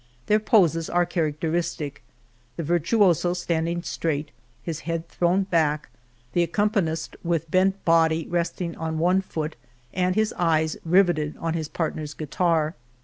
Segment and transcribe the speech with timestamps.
[0.25, 2.01] Their poses are characteristic—
[2.57, 4.31] the virtuoso standing straight,
[4.63, 5.89] his head thrown back,
[6.33, 9.55] the accompanist with bent body resting on one foot
[9.93, 12.73] and his eyes riveted on his partner's guitar.